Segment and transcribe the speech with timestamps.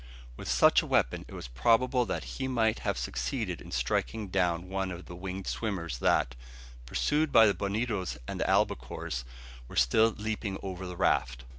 [0.35, 4.67] With such a weapon it was probable that he might have succeeded in striking down
[4.67, 6.33] one of the winged swimmers that,
[6.87, 9.25] pursued by the bonitos and albacores,
[9.67, 11.43] were still leaping over the raft.